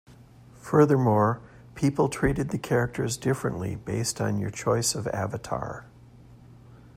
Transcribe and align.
Furthermore, 0.61 1.41
people 1.75 2.09
treated 2.09 2.49
the 2.49 2.57
characters 2.57 3.17
differently 3.17 3.75
based 3.75 4.19
on 4.19 4.39
your 4.39 4.49
choice 4.49 4.95
of 4.95 5.05
avatar. 5.09 5.85